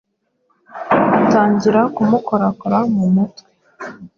atangira 1.19 1.81
kumukorakora 1.95 2.77
mu 2.93 3.05
mutwe 3.13 3.43